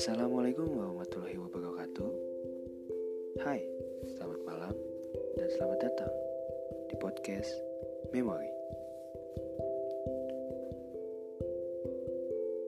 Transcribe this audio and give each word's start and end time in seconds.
Assalamualaikum 0.00 0.64
warahmatullahi 0.72 1.36
wabarakatuh. 1.36 2.08
Hai, 3.44 3.60
selamat 4.16 4.40
malam 4.48 4.72
dan 5.36 5.48
selamat 5.60 5.78
datang 5.84 6.08
di 6.88 6.96
podcast 6.96 7.52
Memory 8.16 8.48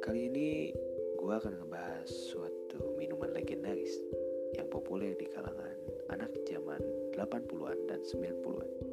Kali 0.04 0.28
ini 0.28 0.68
gue 1.16 1.32
akan 1.32 1.56
ngebahas 1.56 2.04
suatu 2.04 3.00
minuman 3.00 3.32
legendaris 3.32 3.96
yang 4.60 4.68
populer 4.68 5.16
di 5.16 5.24
kalangan 5.32 5.72
anak 6.12 6.36
zaman 6.44 6.84
80-an 7.16 7.80
dan 7.88 8.04
90-an 8.04 8.87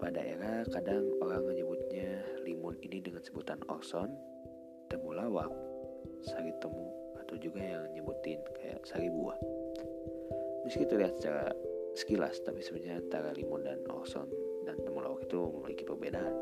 beberapa 0.00 0.16
daerah 0.16 0.64
kadang 0.72 1.04
orang 1.20 1.44
menyebutnya 1.44 2.24
limun 2.48 2.72
ini 2.80 3.04
dengan 3.04 3.20
sebutan 3.20 3.60
orson, 3.68 4.08
temulawak, 4.88 5.52
sari 6.24 6.56
temu, 6.56 6.88
atau 7.20 7.36
juga 7.36 7.60
yang 7.60 7.84
nyebutin 7.92 8.40
kayak 8.56 8.80
sari 8.88 9.12
buah. 9.12 9.36
Meski 10.64 10.88
terlihat 10.88 11.20
secara 11.20 11.52
sekilas, 11.92 12.40
tapi 12.40 12.64
sebenarnya 12.64 12.96
antara 12.96 13.36
limun 13.36 13.60
dan 13.60 13.76
orson 13.92 14.24
dan 14.64 14.80
temulawak 14.88 15.20
itu 15.28 15.36
memiliki 15.36 15.84
perbedaan. 15.84 16.32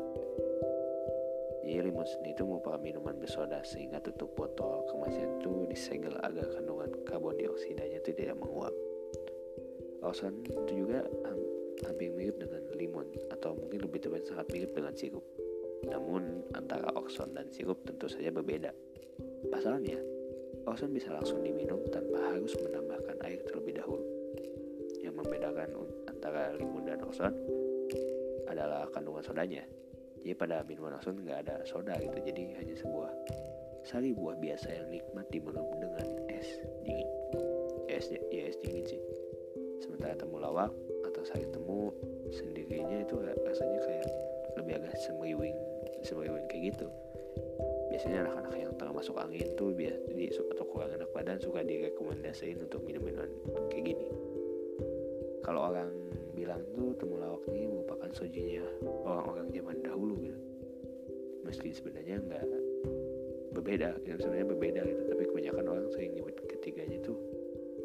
Jadi 1.59 1.83
limun 1.83 2.07
sendiri 2.07 2.39
itu 2.39 2.47
merupakan 2.47 2.79
minuman 2.79 3.19
bersoda 3.19 3.59
sehingga 3.67 3.99
tutup 3.99 4.39
botol 4.39 4.87
kemasan 4.87 5.35
itu 5.35 5.67
disegel 5.67 6.15
agar 6.23 6.47
kandungan 6.55 6.95
karbon 7.03 7.35
dioksidanya 7.35 7.99
itu 7.99 8.15
tidak 8.15 8.39
menguap. 8.39 8.71
Orson 9.99 10.47
itu 10.47 10.87
juga 10.87 11.03
hampir 11.85 12.11
mirip 12.11 12.39
dengan 12.39 12.63
limun 12.75 13.07
atau 13.31 13.55
mungkin 13.55 13.85
lebih 13.85 13.99
tepat 14.03 14.27
sangat 14.27 14.47
mirip 14.51 14.71
dengan 14.75 14.93
sirup. 14.95 15.25
Namun 15.87 16.43
antara 16.55 16.91
okson 16.95 17.31
dan 17.31 17.47
sirup 17.51 17.79
tentu 17.87 18.11
saja 18.11 18.31
berbeda. 18.33 18.71
Pasalnya, 19.47 19.95
okson 20.67 20.91
bisa 20.91 21.15
langsung 21.15 21.39
diminum 21.39 21.79
tanpa 21.87 22.35
harus 22.35 22.51
menambahkan 22.59 23.15
air 23.23 23.39
terlebih 23.47 23.79
dahulu. 23.79 24.03
Yang 24.99 25.15
membedakan 25.23 25.69
antara 26.11 26.51
limun 26.59 26.83
dan 26.83 26.99
okson 27.03 27.31
adalah 28.51 28.89
kandungan 28.91 29.23
sodanya. 29.23 29.63
Jadi 30.19 30.35
pada 30.35 30.67
minuman 30.67 30.99
okson 30.99 31.23
nggak 31.23 31.47
ada 31.47 31.63
soda 31.63 31.95
gitu, 31.95 32.19
jadi 32.19 32.59
hanya 32.59 32.75
sebuah 32.75 33.11
sari 33.87 34.11
buah 34.11 34.35
biasa 34.35 34.67
yang 34.67 34.87
nikmat 34.91 35.25
diminum 35.31 35.63
dengan 35.79 36.07
es 36.27 36.47
dingin. 36.83 37.09
Es 37.87 38.11
ya 38.11 38.43
es 38.51 38.59
dingin 38.59 38.83
sih. 38.83 39.01
Sementara 39.79 40.19
temulawak 40.19 40.75
atau 41.19 41.35
sari 41.35 41.51
temu 41.51 41.91
sendirinya 42.31 43.03
itu 43.03 43.19
rasanya 43.19 43.79
kayak 43.83 44.07
lebih 44.55 44.79
agak 44.79 44.95
semriwing 45.03 45.59
semriwing 46.07 46.47
kayak 46.47 46.71
gitu. 46.71 46.87
Biasanya 47.91 48.23
anak-anak 48.23 48.55
yang 48.55 48.71
tengah 48.79 48.95
masuk 48.95 49.19
angin 49.19 49.43
tuh 49.59 49.75
biasa 49.75 50.15
di 50.15 50.31
atau 50.31 50.63
kurang 50.71 50.95
enak 50.95 51.11
badan 51.11 51.35
suka 51.43 51.59
direkomendasiin 51.59 52.63
untuk 52.63 52.87
minum 52.87 53.03
minuman 53.03 53.27
kayak 53.67 53.83
gini. 53.91 54.07
Kalau 55.43 55.75
orang 55.75 55.91
bilang 56.31 56.63
tuh 56.71 56.95
temulawak 56.95 57.43
ini 57.51 57.67
merupakan 57.67 58.07
sojunya 58.15 58.63
orang-orang 59.03 59.51
zaman 59.51 59.75
dahulu 59.83 60.15
gitu. 60.23 60.39
Meski 61.43 61.75
sebenarnya 61.75 62.23
nggak 62.23 62.47
berbeda 63.59 63.91
yang 64.07 64.23
sebenarnya 64.23 64.47
berbeda 64.55 64.81
gitu. 64.87 65.01
Tapi 65.03 65.23
kebanyakan 65.27 65.65
orang 65.67 65.85
sering 65.91 66.15
nyebut 66.15 66.39
ketiganya 66.47 66.95
tuh 67.03 67.19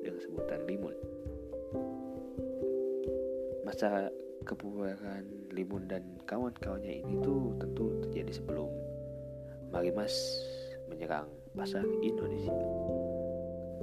dengan 0.06 0.22
sebutan 0.22 0.62
limun 0.70 0.94
masa 3.64 4.12
kebubaran 4.44 5.24
Limun 5.50 5.88
dan 5.88 6.04
kawan-kawannya 6.28 7.00
ini 7.00 7.16
tuh 7.24 7.56
tentu 7.56 7.96
terjadi 8.04 8.32
sebelum 8.36 8.68
Marimas 9.72 10.12
menyerang 10.86 11.26
pasar 11.56 11.82
Indonesia. 12.04 12.52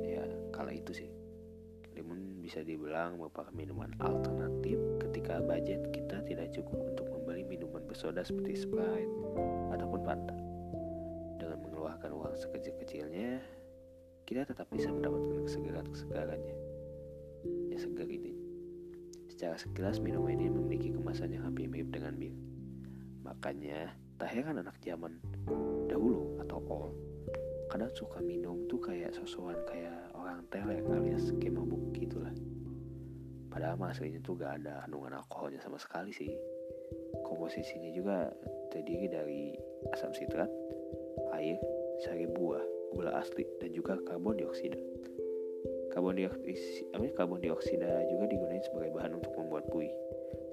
Ya, 0.05 0.23
kala 0.53 0.71
itu 0.71 0.93
sih. 0.95 1.09
Limun 1.97 2.39
bisa 2.39 2.63
dibilang 2.63 3.19
merupakan 3.19 3.51
minuman 3.51 3.91
alternatif 3.99 4.79
ketika 5.03 5.43
budget 5.43 5.81
kita 5.91 6.23
tidak 6.23 6.47
cukup 6.55 6.79
untuk 6.95 7.07
membeli 7.11 7.43
minuman 7.43 7.83
bersoda 7.83 8.23
seperti 8.23 8.63
Sprite 8.63 9.11
ataupun 9.75 9.99
Fanta. 10.05 10.37
Dengan 11.41 11.59
mengeluarkan 11.67 12.11
uang 12.15 12.35
sekecil-kecilnya, 12.39 13.41
kita 14.23 14.47
tetap 14.47 14.69
bisa 14.71 14.93
mendapatkan 14.93 15.43
kesegaran-kesegarannya. 15.43 16.55
Ya 17.73 17.77
segar 17.81 18.07
ini 18.07 18.40
Secara 19.41 19.57
sekilas 19.57 19.97
minuman 19.97 20.37
ini 20.37 20.53
memiliki 20.53 20.93
kemasan 20.93 21.33
yang 21.33 21.49
hampir 21.49 21.65
mirip 21.65 21.89
dengan 21.89 22.13
bir. 22.13 22.29
Makanya, 23.25 23.89
tak 24.21 24.37
heran 24.37 24.61
anak 24.61 24.77
zaman 24.85 25.17
dahulu 25.89 26.37
atau 26.45 26.61
old 26.69 26.93
kadang 27.65 27.89
suka 27.97 28.21
minum 28.21 28.69
tuh 28.69 28.77
kayak 28.77 29.09
sosokan 29.17 29.57
kayak 29.65 30.13
orang 30.13 30.45
teler 30.53 30.85
alias 30.93 31.33
kayak 31.41 31.57
mabuk 31.57 31.81
gitulah. 31.97 32.29
Padahal 33.49 33.81
aslinya 33.81 34.21
tuh 34.21 34.37
gak 34.37 34.61
ada 34.61 34.85
kandungan 34.85 35.17
alkoholnya 35.17 35.57
sama 35.57 35.81
sekali 35.81 36.13
sih. 36.13 36.29
Komposisinya 37.25 37.89
juga 37.97 38.29
terdiri 38.69 39.09
dari 39.09 39.57
asam 39.89 40.13
sitrat, 40.13 40.53
air, 41.33 41.57
sari 42.05 42.29
buah, 42.29 42.61
gula 42.93 43.17
asli, 43.17 43.41
dan 43.57 43.73
juga 43.73 43.97
karbon 44.05 44.37
dioksida. 44.37 44.77
Karbon 45.91 46.15
dioksida, 46.15 46.95
karbon 47.19 47.43
dioksida 47.43 48.07
juga 48.07 48.25
digunakan 48.31 48.63
sebagai 48.63 48.95
bahan 48.95 49.11
untuk 49.19 49.35
membuat 49.35 49.67
buih, 49.67 49.91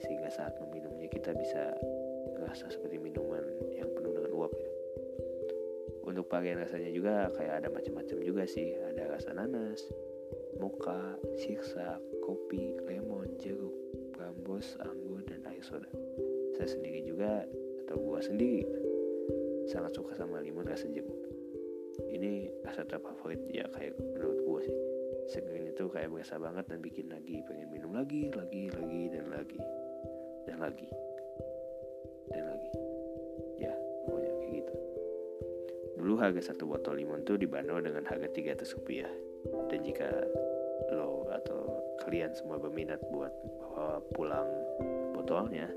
sehingga 0.03 0.27
saat 0.35 0.59
meminumnya 0.59 1.07
kita 1.07 1.31
bisa 1.31 1.79
merasa 2.35 2.67
seperti 2.67 2.99
minuman 2.99 3.47
yang 3.71 3.87
penuh 3.95 4.11
dengan 4.19 4.35
uap. 4.35 4.51
Gitu. 4.51 4.73
Untuk 6.03 6.27
varian 6.27 6.59
rasanya 6.59 6.91
juga 6.91 7.31
kayak 7.39 7.63
ada 7.63 7.69
macam-macam 7.71 8.19
juga 8.19 8.43
sih, 8.51 8.75
ada 8.83 9.15
rasa 9.15 9.31
nanas, 9.31 9.79
mocha, 10.59 11.15
sirsa, 11.39 12.03
kopi, 12.27 12.75
lemon, 12.83 13.31
jeruk, 13.39 13.75
brambos, 14.19 14.75
anggur, 14.83 15.23
dan 15.31 15.39
air 15.47 15.63
soda. 15.63 15.87
Saya 16.59 16.67
sendiri 16.67 17.07
juga 17.07 17.47
atau 17.87 17.95
gua 18.03 18.19
sendiri 18.19 18.67
sangat 19.71 19.95
suka 19.95 20.19
sama 20.19 20.43
limun 20.43 20.67
rasa 20.67 20.91
jeruk. 20.91 21.15
Ini 22.11 22.51
rasa 22.67 22.83
terfavorit 22.83 23.39
ya 23.55 23.71
kayak 23.71 23.95
menurut 24.19 24.39
gua 24.43 24.61
sih 24.67 24.98
segerin 25.29 25.69
itu 25.69 25.85
kayak 25.93 26.09
biasa 26.09 26.41
banget 26.41 26.65
dan 26.73 26.81
bikin 26.81 27.13
lagi 27.13 27.45
pengen 27.45 27.69
minum 27.69 27.93
lagi 27.93 28.33
lagi 28.33 28.73
lagi 28.73 29.03
dan 29.13 29.27
lagi. 29.29 29.61
Dan 30.49 30.57
lagi. 30.65 30.89
Dan 32.33 32.43
lagi. 32.49 32.71
Ya 33.61 33.75
pokoknya 34.09 34.33
kayak 34.41 34.53
gitu. 34.65 34.75
Dulu 36.01 36.15
harga 36.17 36.41
satu 36.41 36.65
botol 36.65 36.97
limon 36.97 37.29
tuh 37.29 37.37
dibanderol 37.37 37.85
dengan 37.85 38.09
harga 38.09 38.33
300 38.33 38.65
rupiah. 38.81 39.13
Dan 39.69 39.85
jika 39.85 40.09
lo 40.97 41.29
atau 41.29 41.77
kalian 42.01 42.33
semua 42.33 42.57
berminat 42.57 42.99
buat 43.13 43.31
bawa 43.61 44.01
pulang 44.17 44.49
botolnya 45.13 45.69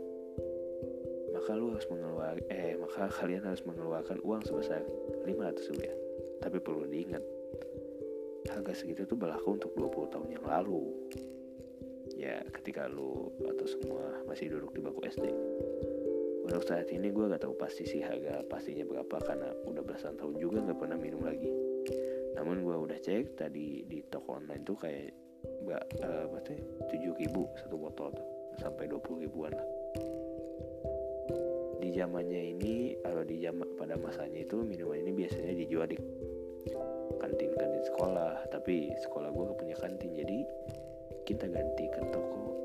maka 1.35 1.57
lo 1.57 1.75
harus 1.75 1.89
mengeluarkan 1.91 2.47
eh 2.47 2.79
maka 2.79 3.12
kalian 3.12 3.44
harus 3.44 3.66
mengeluarkan 3.68 4.23
uang 4.23 4.45
sebesar 4.47 4.79
500 5.28 5.72
rupiah. 5.75 5.95
Tapi 6.39 6.57
perlu 6.63 6.88
diingat 6.88 7.41
harga 8.51 8.73
segitu 8.75 9.07
tuh 9.07 9.17
berlaku 9.17 9.56
untuk 9.56 9.72
20 9.73 10.13
tahun 10.13 10.28
yang 10.29 10.45
lalu. 10.45 10.84
Ya 12.19 12.44
ketika 12.51 12.85
lu 12.91 13.31
atau 13.47 13.66
semua 13.66 14.22
masih 14.28 14.51
duduk 14.51 14.75
di 14.75 14.79
bangku 14.84 15.01
SD 15.07 15.25
untuk 16.51 16.67
saat 16.67 16.91
ini 16.91 17.16
gue 17.16 17.31
gak 17.31 17.47
tahu 17.47 17.56
pasti 17.56 17.88
sih 17.88 18.03
harga 18.03 18.44
pastinya 18.51 18.84
berapa 18.84 19.23
karena 19.23 19.56
udah 19.72 19.81
belasan 19.88 20.19
tahun 20.19 20.35
juga 20.35 20.59
gak 20.67 20.84
pernah 20.84 21.00
minum 21.00 21.23
lagi. 21.23 21.47
Namun 22.35 22.67
gue 22.67 22.75
udah 22.75 23.00
cek 23.00 23.39
tadi 23.39 23.88
di 23.88 24.03
toko 24.12 24.36
online 24.36 24.68
tuh 24.68 24.75
kayak 24.75 25.15
gak 25.63 25.83
uh, 26.03 26.27
berarti 26.27 26.59
tujuh 26.92 27.13
ribu 27.24 27.48
satu 27.56 27.80
botol 27.80 28.12
tuh 28.12 28.27
sampai 28.59 28.83
20 28.92 29.24
ribuan 29.24 29.56
lah. 29.56 29.68
Di 31.80 31.89
zamannya 31.95 32.42
ini 32.51 33.00
kalau 33.00 33.24
di 33.24 33.39
zaman 33.39 33.71
pada 33.80 33.95
masanya 33.95 34.44
itu 34.44 34.59
minuman 34.59 35.07
ini 35.07 35.12
biasanya 35.24 35.56
dijual 35.56 35.88
di 35.88 35.98
tapi 38.62 38.94
sekolah 38.94 39.34
gue 39.34 39.50
gak 39.50 39.58
punya 39.58 39.74
kantin 39.81 40.13
jadi 40.13 40.46
kita 41.25 41.50
ganti 41.50 41.90
ke 41.90 42.02
toko 42.13 42.62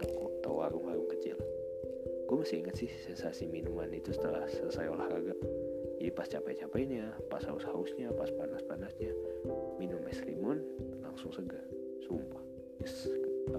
toko 0.00 0.24
atau 0.40 0.52
warung-warung 0.56 1.04
kecil. 1.12 1.36
Gue 2.24 2.36
masih 2.40 2.64
ingat 2.64 2.80
sih 2.80 2.88
sensasi 3.04 3.44
minuman 3.44 3.92
itu 3.92 4.16
setelah 4.16 4.48
selesai 4.48 4.88
olahraga. 4.88 5.36
Jadi 6.00 6.08
pas 6.16 6.24
capek-capeknya 6.24 7.12
pas 7.28 7.44
haus-hausnya 7.44 8.08
pas 8.16 8.32
panas-panasnya 8.40 9.12
minum 9.76 10.00
es 10.08 10.16
limun 10.24 10.64
langsung 11.04 11.28
segar. 11.28 11.60
Sumpah 12.08 12.40
yes. 12.80 13.12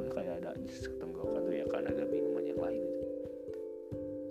kayak 0.10 0.42
ada 0.42 0.57
di 0.57 0.74
tenggorokan 0.74 1.45
tuh 1.45 1.54
ya 1.54 1.69
karena 1.69 1.94
ada 1.94 2.06
minuman 2.10 2.50
yang 2.50 2.57
lain 2.57 2.81
gitu 2.81 3.06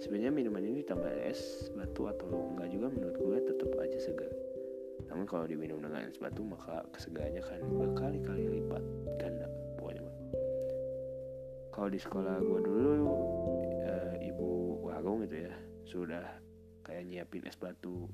sebenarnya 0.02 0.34
minuman 0.34 0.62
ini 0.66 0.82
ditambah 0.82 1.12
es 1.22 1.70
batu 1.70 2.10
atau 2.10 2.50
enggak 2.54 2.70
juga 2.74 2.86
menurut 2.90 3.14
gue 3.14 3.36
tetap 3.46 3.70
aja 3.78 3.98
segar 4.02 4.32
namun 5.08 5.24
kalau 5.24 5.48
diminum 5.48 5.80
dengan 5.80 6.04
es 6.04 6.20
batu 6.20 6.44
maka 6.44 6.84
kesegarannya 6.92 7.40
akan 7.40 7.60
berkali-kali 7.80 8.44
lipat 8.60 8.84
ganda 9.16 9.48
pokoknya 9.80 10.04
kalau 11.72 11.88
di 11.88 12.00
sekolah 12.02 12.42
gue 12.42 12.60
dulu 12.66 12.90
e, 13.86 13.94
ibu 14.26 14.48
warung 14.82 15.22
gitu 15.24 15.46
ya 15.46 15.54
sudah 15.86 16.26
kayak 16.82 17.04
nyiapin 17.06 17.44
es 17.44 17.54
batu 17.54 18.08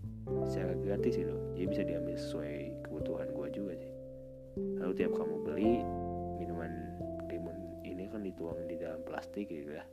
secara 0.51 0.75
gratis 0.83 1.15
gitu. 1.15 1.33
Jadi 1.55 1.67
bisa 1.71 1.83
diambil 1.87 2.17
sesuai 2.19 2.55
kebutuhan 2.85 3.29
gue 3.31 3.49
juga 3.55 3.73
sih. 3.79 3.93
Lalu 4.83 4.93
tiap 4.99 5.13
kamu 5.15 5.37
beli 5.47 5.73
minuman 6.43 6.73
limun 7.31 7.57
ini 7.87 8.11
kan 8.11 8.21
dituang 8.21 8.59
di 8.67 8.77
dalam 8.77 9.01
plastik 9.07 9.47
gitu 9.49 9.79
ya 9.79 9.85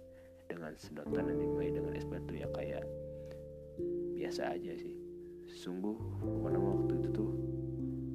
dengan 0.51 0.75
sedotan 0.75 1.31
dan 1.31 1.37
dimulai 1.39 1.71
dengan 1.71 1.95
es 1.95 2.05
batu 2.05 2.35
ya 2.35 2.49
kayak 2.51 2.83
biasa 4.19 4.51
aja 4.51 4.73
sih 4.75 5.00
sungguh 5.55 5.97
pada 6.43 6.57
waktu 6.57 6.91
itu 7.03 7.09
tuh 7.11 7.31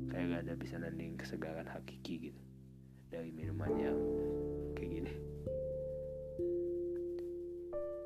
kayak 0.09 0.27
gak 0.33 0.43
ada 0.49 0.55
bisa 0.57 0.75
nanding 0.81 1.15
kesegaran 1.21 1.69
hakiki 1.69 2.33
gitu. 2.33 2.43
Dari 3.13 3.31
minuman 3.31 3.73
yang 3.77 3.99
kayak 4.75 4.91
gini. 4.91 5.15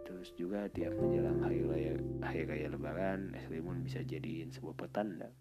Terus 0.04 0.28
juga 0.36 0.68
tiap 0.74 0.92
menjelang 1.00 1.40
hari 1.40 1.64
raya, 1.64 1.94
hari 2.20 2.42
raya 2.44 2.66
lebaran, 2.68 3.32
es 3.32 3.48
limun 3.48 3.80
bisa 3.80 4.04
jadiin 4.04 4.52
sebuah 4.52 4.76
pertanda. 4.76 5.32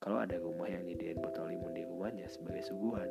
Kalau 0.00 0.18
ada 0.18 0.40
rumah 0.40 0.66
yang 0.66 0.88
nyediain 0.88 1.20
botol 1.20 1.52
limun 1.52 1.76
di 1.76 1.84
rumahnya 1.84 2.26
sebagai 2.26 2.64
suguhan, 2.64 3.06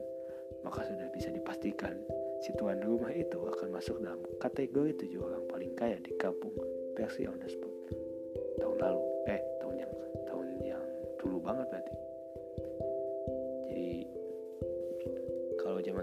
maka 0.66 0.84
sudah 0.84 1.08
bisa 1.14 1.32
dipastikan 1.32 1.96
si 2.40 2.52
tuan 2.56 2.80
rumah 2.84 3.12
itu 3.12 3.36
akan 3.36 3.68
masuk 3.72 4.00
dalam 4.00 4.20
kategori 4.40 4.96
tujuh 4.96 5.22
orang 5.22 5.44
paling 5.48 5.72
kaya 5.76 6.00
di 6.00 6.12
kampung 6.16 6.56
versi 6.96 7.28
on 7.28 7.40
the 7.40 7.50
spot 7.52 7.72
tahun 8.60 8.78
lalu 8.80 9.09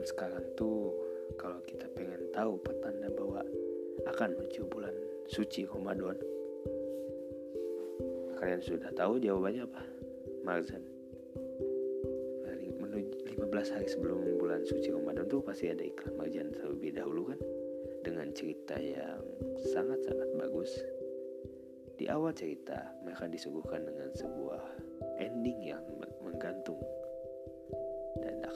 sekarang 0.07 0.47
tuh 0.55 0.95
kalau 1.35 1.59
kita 1.67 1.91
pengen 1.99 2.31
tahu 2.31 2.55
pertanda 2.63 3.11
bahwa 3.11 3.43
akan 4.07 4.39
menuju 4.39 4.63
bulan 4.71 4.95
suci 5.27 5.67
Ramadan. 5.67 6.15
Kalian 8.39 8.63
sudah 8.63 8.95
tahu 8.95 9.19
jawabannya 9.19 9.67
apa? 9.67 9.83
Marzan. 10.47 10.85
Menuju 12.79 13.35
15 13.35 13.75
hari 13.75 13.89
sebelum 13.91 14.39
bulan 14.39 14.63
suci 14.63 14.95
Ramadan 14.95 15.27
tuh 15.27 15.43
pasti 15.43 15.75
ada 15.75 15.83
iklan 15.83 16.15
Marzan 16.15 16.55
terlebih 16.55 16.95
dahulu 16.95 17.35
kan 17.35 17.41
dengan 18.07 18.31
cerita 18.31 18.79
yang 18.79 19.19
sangat-sangat 19.75 20.31
bagus. 20.39 20.71
Di 21.99 22.07
awal 22.07 22.31
cerita 22.37 22.95
mereka 23.03 23.27
disuguhkan 23.27 23.83
dengan 23.83 24.13
sebuah 24.15 24.63
ending 25.19 25.75
yang 25.75 25.83
menggantung 26.23 26.79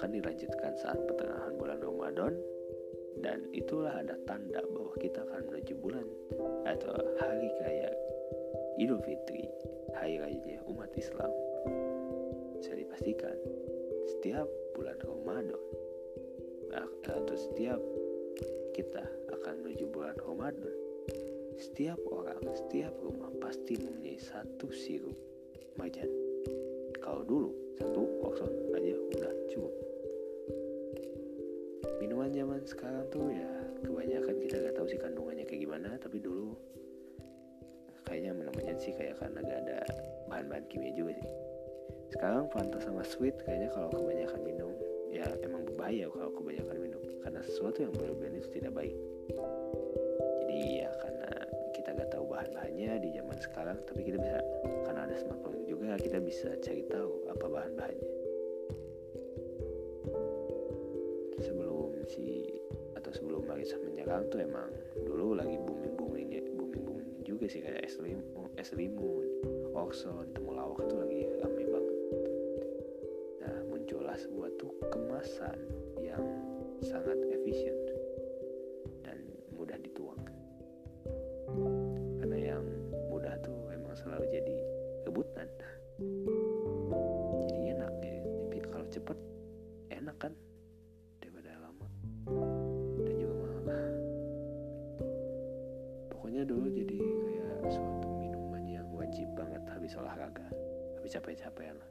akan 0.01 0.17
dilanjutkan 0.17 0.73
saat 0.81 0.97
pertengahan 1.05 1.53
bulan 1.61 1.77
Ramadan 1.77 2.33
dan 3.21 3.45
itulah 3.53 3.93
ada 4.01 4.17
tanda 4.25 4.65
bahwa 4.73 4.97
kita 4.97 5.21
akan 5.29 5.53
menuju 5.53 5.77
bulan 5.77 6.09
atau 6.65 6.97
hari 7.21 7.53
raya 7.61 7.93
Idul 8.81 9.05
Fitri, 9.05 9.45
hari 9.93 10.17
raya 10.17 10.57
umat 10.73 10.89
Islam. 10.97 11.29
Bisa 12.57 12.73
dipastikan 12.81 13.37
setiap 14.09 14.49
bulan 14.73 14.97
Ramadan 15.05 15.61
atau 17.05 17.37
setiap 17.37 17.77
kita 18.73 19.05
akan 19.37 19.55
menuju 19.61 19.85
bulan 19.93 20.17
Ramadan, 20.17 20.73
setiap 21.61 22.01
orang, 22.09 22.41
setiap 22.57 22.97
rumah 23.05 23.29
pasti 23.37 23.77
mempunyai 23.77 24.17
satu 24.17 24.73
sirup 24.73 25.13
majan. 25.77 26.09
Kalau 27.05 27.21
dulu 27.21 27.53
satu 27.77 28.01
okson 28.25 28.53
aja 28.81 28.97
udah 28.97 29.33
cukup 29.53 29.90
minuman 32.31 32.63
zaman 32.63 32.63
sekarang 32.63 33.05
tuh 33.11 33.27
ya 33.35 33.51
kebanyakan 33.83 34.37
kita 34.39 34.55
nggak 34.63 34.75
tahu 34.79 34.87
sih 34.87 35.01
kandungannya 35.03 35.45
kayak 35.51 35.63
gimana 35.67 35.91
tapi 35.99 36.23
dulu 36.23 36.55
kayaknya 38.07 38.31
namanya 38.47 38.75
sih 38.79 38.95
kayak 38.95 39.19
karena 39.19 39.39
gak 39.43 39.61
ada 39.67 39.79
bahan-bahan 40.31 40.65
kimia 40.71 40.95
juga 40.95 41.19
sih. 41.19 41.31
Sekarang 42.15 42.47
Fanta 42.51 42.79
sama 42.83 43.03
Sweet 43.03 43.35
kayaknya 43.43 43.71
kalau 43.75 43.91
kebanyakan 43.91 44.41
minum 44.47 44.71
ya 45.11 45.27
emang 45.43 45.63
berbahaya 45.67 46.07
kalau 46.11 46.31
kebanyakan 46.39 46.77
minum. 46.79 47.03
Karena 47.23 47.41
sesuatu 47.43 47.79
yang 47.83 47.95
berlebihan 47.99 48.35
itu 48.39 48.49
tidak 48.55 48.73
baik. 48.79 48.95
Jadi 50.47 50.59
ya 50.87 50.91
karena 51.03 51.31
kita 51.75 51.89
gak 51.99 52.11
tahu 52.15 52.25
bahan-bahannya 52.31 52.91
di 52.99 53.11
zaman 53.19 53.39
sekarang 53.43 53.79
tapi 53.91 54.07
kita 54.07 54.19
bisa 54.23 54.39
karena 54.87 55.01
ada 55.07 55.17
smartphone 55.19 55.67
juga 55.67 55.99
kita 55.99 56.19
bisa 56.23 56.51
cari 56.63 56.83
tahu 56.87 57.27
apa 57.31 57.47
bahan-bahannya 57.47 58.20
Marisa 63.61 63.77
menyerang 63.77 64.25
tuh 64.33 64.41
emang 64.41 64.73
dulu 65.05 65.37
lagi 65.37 65.61
booming 65.61 65.93
booming 65.93 66.33
booming 66.57 66.81
booming 66.81 67.21
juga 67.29 67.45
sih 67.45 67.61
kayak 67.61 67.85
es 67.85 68.01
limun, 68.01 68.49
es 68.57 68.73
limun, 68.73 69.29
oxon, 69.77 70.33
temulawak 70.33 70.81
itu 70.81 70.97
lagi 70.97 71.21
rame 71.45 71.65
banget. 71.69 71.99
Nah 73.45 73.61
muncullah 73.69 74.17
sebuah 74.17 74.49
tuh 74.57 74.73
kemasan 74.89 75.61
yang 76.01 76.25
sangat 76.81 77.21
efisien 77.29 77.77
dan 79.05 79.29
mudah 79.53 79.77
dituang. 79.77 80.25
Karena 82.17 82.57
yang 82.57 82.65
mudah 83.13 83.37
tuh 83.45 83.77
emang 83.77 83.93
selalu 83.93 84.25
jadi 84.33 84.57
rebutan. 85.05 85.53
Jadi 87.45 87.77
enak 87.77 87.93
ya. 88.09 88.25
Tapi 88.25 88.57
kalau 88.73 88.87
cepet 88.89 89.19
enak 89.93 90.17
kan 90.17 90.33
habis 101.11 101.43
capek-capekan 101.43 101.75
lah. 101.75 101.91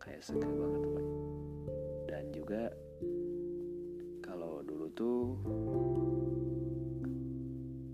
Kayak 0.00 0.24
segar 0.24 0.48
banget 0.48 0.80
pokoknya. 0.80 1.14
Dan 2.08 2.24
juga 2.32 2.62
kalau 4.24 4.64
dulu 4.64 4.86
tuh 4.96 5.36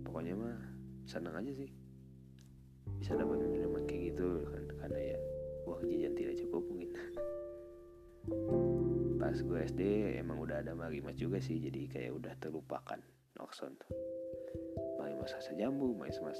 pokoknya 0.07 0.39
mah 0.39 0.55
senang 1.03 1.35
aja 1.35 1.51
sih. 1.51 1.71
Bisa 3.03 3.19
dapat 3.19 3.43
minuman 3.43 3.83
kayak 3.91 4.15
gitu 4.15 4.47
kan 4.47 4.63
karena 4.87 4.99
ya 5.03 5.19
uang 5.67 5.83
jajan 5.91 6.15
tidak 6.15 6.35
cukup 6.39 6.63
mungkin. 6.71 6.91
Pas 9.19 9.35
gue 9.35 9.59
SD 9.67 9.83
emang 10.23 10.47
udah 10.47 10.63
ada 10.63 10.79
marimas 10.79 11.19
juga 11.19 11.43
sih 11.43 11.59
jadi 11.59 11.91
kayak 11.91 12.23
udah 12.23 12.35
terlupakan 12.39 13.03
Noxon 13.35 13.75
tuh. 13.83 13.91
Marimas 15.03 15.35
rasa 15.35 15.59
jambu 15.59 15.91
marimas 15.99 16.39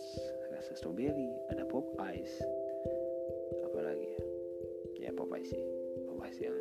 rasa 0.55 0.79
strawberry 0.79 1.27
ada 1.51 1.67
pop 1.67 1.91
ice 2.15 2.39
pop 5.37 5.45
ice 5.45 5.53
sih. 5.53 5.65
Pop 6.09 6.25
ice 6.25 6.41
yang 6.41 6.57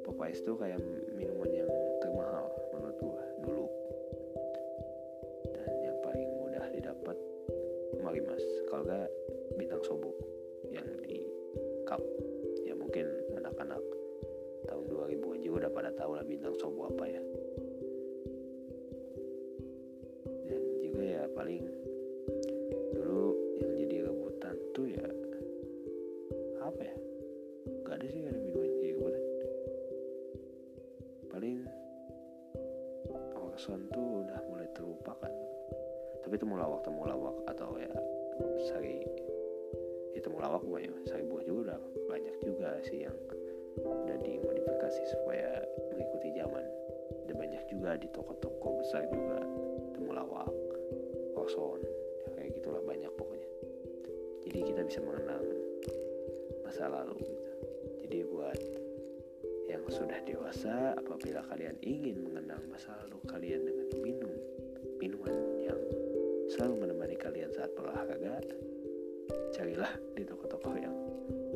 pop 0.00 0.16
ice 0.24 0.40
tuh 0.48 0.56
kayak 0.56 0.80
minuman 1.12 1.52
yang 1.52 1.68
termahal 2.00 2.48
menurut 2.72 2.96
gua 2.96 3.20
dulu. 3.44 3.66
Dan 5.52 5.68
yang 5.84 5.98
paling 6.00 6.28
mudah 6.40 6.64
didapat 6.72 7.16
marimas 8.00 8.40
kalau 8.72 8.88
gak 8.88 9.12
bintang 9.60 9.84
sobo 9.84 10.16
yang 10.72 10.88
di 11.04 11.20
cup. 11.84 12.00
Ya 12.64 12.72
mungkin 12.72 13.12
anak-anak 13.36 13.84
tahun 14.72 14.84
2000-an 14.88 15.44
juga 15.44 15.68
udah 15.68 15.72
pada 15.76 15.90
tahu 15.92 16.16
lah 16.16 16.24
bintang 16.24 16.56
sobo 16.56 16.88
apa 16.88 17.04
ya. 17.12 17.22
Dan 20.48 20.62
juga 20.80 21.02
ya 21.04 21.22
paling 21.36 21.60
paling 31.42 31.66
Orson 33.34 33.90
tuh 33.90 34.22
udah 34.22 34.38
mulai 34.46 34.70
terlupakan 34.78 35.34
tapi 36.22 36.38
temulawak 36.38 36.86
temulawak 36.86 37.34
atau 37.50 37.74
ya 37.82 37.90
sari 38.70 39.02
ya 40.14 40.22
temulawak 40.22 40.62
bukan 40.62 40.86
ya 40.86 40.94
sari 41.10 41.26
buah 41.26 41.42
juga 41.42 41.74
udah 41.74 41.78
banyak 42.06 42.36
juga 42.46 42.78
sih 42.86 43.02
yang 43.10 43.18
udah 43.74 44.22
dimodifikasi 44.22 45.02
supaya 45.10 45.66
mengikuti 45.90 46.30
zaman. 46.38 46.62
Dan 47.26 47.34
banyak 47.34 47.66
juga 47.66 47.98
di 47.98 48.06
toko-toko 48.14 48.78
besar 48.78 49.02
juga 49.10 49.42
temulawak 49.98 50.46
koson 51.34 51.82
ya 51.82 51.90
kayak 52.38 52.54
gitulah 52.54 52.86
banyak 52.86 53.10
pokoknya. 53.18 53.50
Jadi 54.46 54.58
kita 54.62 54.86
bisa 54.86 55.02
mengenang 55.02 55.42
masa 56.62 56.86
lalu 56.86 57.18
gitu. 57.26 57.42
Jadi 58.06 58.18
buat 58.30 58.58
yang 59.72 59.84
sudah 59.88 60.20
dewasa 60.28 60.92
apabila 61.00 61.40
kalian 61.48 61.72
ingin 61.80 62.20
mengenang 62.20 62.60
masa 62.68 62.92
lalu 63.00 63.16
kalian 63.24 63.64
dengan 63.64 63.88
minum 64.04 64.32
minuman 65.00 65.32
yang 65.64 65.80
selalu 66.52 66.84
menemani 66.84 67.16
kalian 67.16 67.48
saat 67.56 67.72
berolahraga 67.72 68.36
carilah 69.56 69.88
di 70.12 70.28
toko-toko 70.28 70.76
yang 70.76 70.92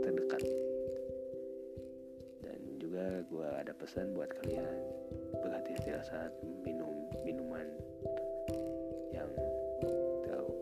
terdekat. 0.00 0.40
Juga 2.80 3.20
gue 3.28 3.49
ada 3.61 3.73
pesan 3.76 4.16
buat 4.16 4.32
kalian 4.40 4.76
berhati-hati 5.44 5.90
saat 6.00 6.32
minum 6.64 6.88
minuman 7.26 7.68
yang 9.12 9.28
terlalu 10.25 10.54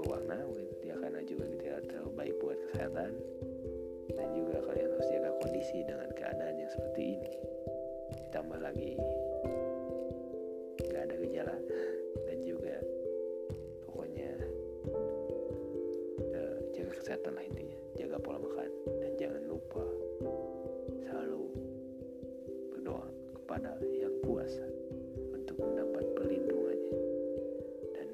berwarna 0.00 0.42
mungkin 0.50 0.66
dia 0.82 0.98
karena 0.98 1.20
juga 1.22 1.44
tidak 1.54 1.86
terlalu 1.86 2.10
baik 2.16 2.34
buat 2.42 2.58
kesehatan. 2.72 3.12
dan 3.14 3.35
kondisi 5.56 5.88
dengan 5.88 6.12
keadaan 6.12 6.60
yang 6.60 6.68
seperti 6.68 7.16
ini. 7.16 7.32
Ditambah 8.28 8.60
lagi 8.60 8.92
nggak 10.84 11.02
ada 11.08 11.16
gejala. 11.16 11.56
Dan 12.28 12.38
juga 12.44 12.76
pokoknya 13.88 14.36
uh, 16.36 16.56
jaga 16.76 16.92
kesehatan 17.00 17.40
lah 17.40 17.44
intinya. 17.48 17.78
Jaga 17.96 18.20
pola 18.20 18.36
makan. 18.36 18.68
Dan 19.00 19.12
jangan 19.16 19.42
lupa 19.48 19.80
selalu 21.08 21.48
berdoa 22.76 23.08
kepada 23.40 23.80
yang 23.96 24.12
kuasa 24.28 24.68
untuk 25.32 25.56
mendapat 25.56 26.04
perlindungannya 26.20 27.00
dan 27.96 28.08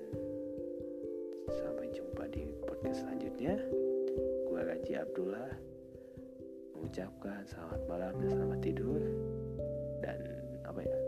sampai 1.51 1.91
jumpa 1.91 2.23
di 2.31 2.55
podcast 2.63 3.03
selanjutnya. 3.03 3.59
Gue 4.47 4.63
Raji 4.63 4.95
Abdullah 4.95 5.72
mengucapkan 6.83 7.47
selamat 7.47 7.79
malam 7.87 8.11
dan 8.19 8.35
selamat 8.35 8.59
tidur. 8.59 8.99
Dan 10.03 10.19
apa 10.67 10.83
ya 10.83 10.99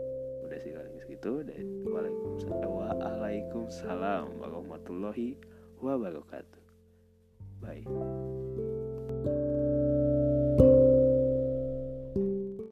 udah 0.47 0.55
sih 0.63 0.71
paling 0.71 0.95
segitu 1.03 1.43
dan 1.43 1.83
waalaikumsalam 1.83 4.39
warahmatullahi 4.39 5.35
wabarakatuh. 5.83 6.63
Bye 7.59 7.83